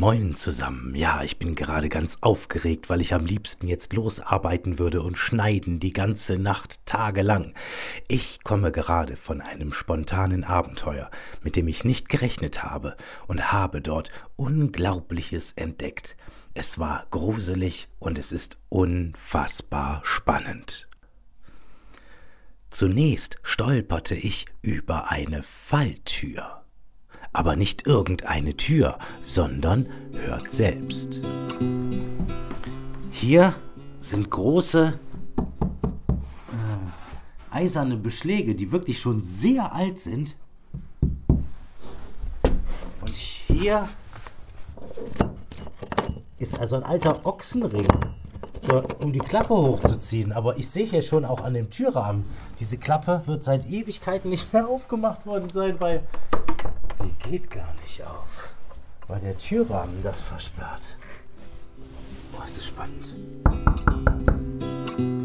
[0.00, 0.94] Moin zusammen.
[0.94, 5.78] Ja, ich bin gerade ganz aufgeregt, weil ich am liebsten jetzt losarbeiten würde und schneiden
[5.78, 7.52] die ganze Nacht tagelang.
[8.08, 11.10] Ich komme gerade von einem spontanen Abenteuer,
[11.42, 16.16] mit dem ich nicht gerechnet habe und habe dort Unglaubliches entdeckt.
[16.54, 20.88] Es war gruselig und es ist unfassbar spannend.
[22.70, 26.59] Zunächst stolperte ich über eine Falltür
[27.32, 31.22] aber nicht irgendeine Tür, sondern hört selbst.
[33.10, 33.54] Hier
[34.00, 34.98] sind große
[35.38, 40.34] äh, eiserne Beschläge, die wirklich schon sehr alt sind.
[43.00, 43.88] Und hier
[46.38, 47.88] ist also ein alter Ochsenring,
[48.58, 50.32] so, um die Klappe hochzuziehen.
[50.32, 52.24] Aber ich sehe hier schon auch an dem Türrahmen,
[52.58, 56.02] diese Klappe wird seit Ewigkeiten nicht mehr aufgemacht worden sein, weil
[57.02, 58.54] die geht gar nicht auf,
[59.08, 60.96] weil der Türrahmen das versperrt.
[62.32, 63.14] Boah, ist das spannend.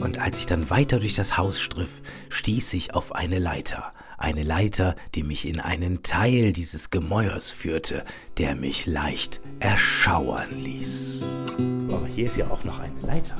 [0.00, 3.92] Und als ich dann weiter durch das Haus striff, stieß ich auf eine Leiter.
[4.18, 8.04] Eine Leiter, die mich in einen Teil dieses Gemäuers führte,
[8.38, 11.22] der mich leicht erschauern ließ.
[11.90, 13.36] Aber hier ist ja auch noch eine Leiter.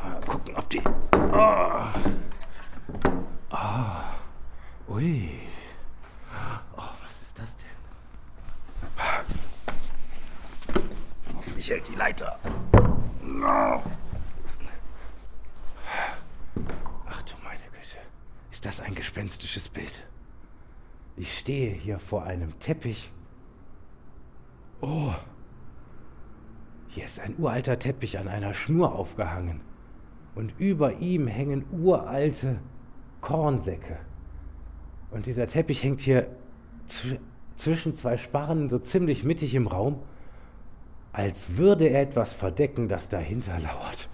[0.00, 0.80] Mal gucken, ob die.
[1.12, 1.82] Oh.
[3.50, 4.95] Oh.
[5.06, 5.30] Ui.
[6.76, 7.68] Oh, was ist das denn?
[11.36, 12.36] Hoffentlich hält die Leiter.
[17.06, 17.98] Ach du meine Güte.
[18.50, 20.04] Ist das ein gespenstisches Bild?
[21.16, 23.12] Ich stehe hier vor einem Teppich.
[24.80, 25.14] Oh.
[26.88, 29.60] Hier ist ein uralter Teppich an einer Schnur aufgehangen.
[30.34, 32.58] Und über ihm hängen uralte
[33.20, 34.00] Kornsäcke.
[35.10, 36.26] Und dieser Teppich hängt hier
[37.56, 40.02] zwischen zwei Sparren so ziemlich mittig im Raum,
[41.12, 44.08] als würde er etwas verdecken, das dahinter lauert.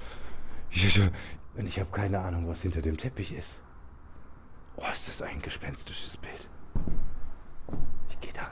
[1.56, 3.58] Und ich habe keine Ahnung, was hinter dem Teppich ist.
[4.76, 6.48] Oh, ist das ein gespenstisches Bild.
[8.09, 8.50] Ich gehe da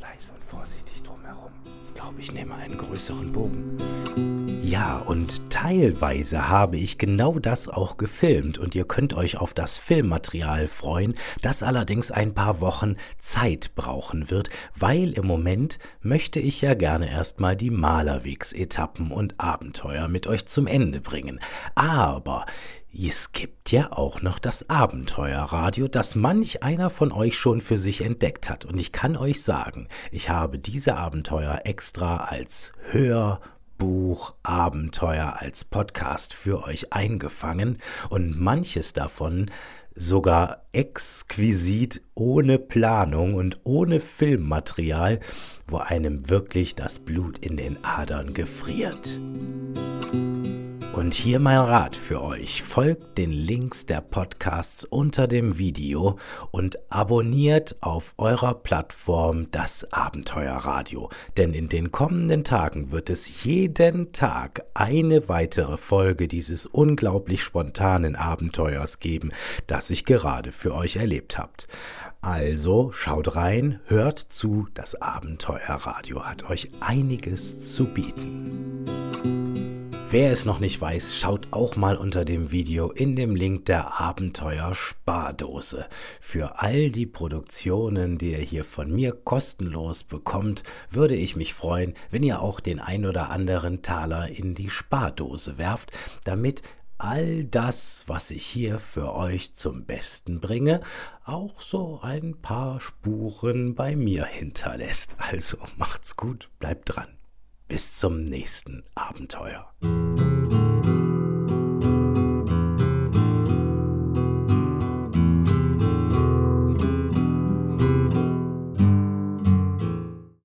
[0.00, 1.52] leise und vorsichtig drumherum.
[1.86, 4.35] Ich glaube, ich nehme einen größeren Bogen.
[4.66, 9.78] Ja, und teilweise habe ich genau das auch gefilmt und ihr könnt euch auf das
[9.78, 16.62] Filmmaterial freuen, das allerdings ein paar Wochen Zeit brauchen wird, weil im Moment möchte ich
[16.62, 21.38] ja gerne erstmal die Malerwegs-Etappen und Abenteuer mit euch zum Ende bringen.
[21.76, 22.44] Aber
[22.92, 28.00] es gibt ja auch noch das Abenteuerradio, das manch einer von euch schon für sich
[28.00, 28.64] entdeckt hat.
[28.64, 33.38] Und ich kann euch sagen, ich habe diese Abenteuer extra als Hör-
[33.78, 37.78] Buch Abenteuer als Podcast für euch eingefangen
[38.08, 39.50] und manches davon
[39.94, 45.20] sogar exquisit ohne Planung und ohne Filmmaterial,
[45.66, 49.18] wo einem wirklich das Blut in den Adern gefriert.
[50.96, 52.62] Und hier mein Rat für euch.
[52.62, 56.18] Folgt den Links der Podcasts unter dem Video
[56.52, 61.10] und abonniert auf eurer Plattform das Abenteuerradio.
[61.36, 68.16] Denn in den kommenden Tagen wird es jeden Tag eine weitere Folge dieses unglaublich spontanen
[68.16, 69.32] Abenteuers geben,
[69.66, 71.68] das ich gerade für euch erlebt habt.
[72.22, 78.55] Also schaut rein, hört zu, das Abenteuerradio hat euch einiges zu bieten.
[80.08, 84.00] Wer es noch nicht weiß, schaut auch mal unter dem Video in dem Link der
[84.00, 85.86] Abenteuer Spardose.
[86.20, 91.94] Für all die Produktionen, die ihr hier von mir kostenlos bekommt, würde ich mich freuen,
[92.12, 95.90] wenn ihr auch den ein oder anderen Taler in die Spardose werft,
[96.22, 96.62] damit
[96.98, 100.82] all das, was ich hier für euch zum Besten bringe,
[101.24, 105.16] auch so ein paar Spuren bei mir hinterlässt.
[105.18, 107.15] Also macht's gut, bleibt dran.
[107.68, 109.72] Bis zum nächsten Abenteuer.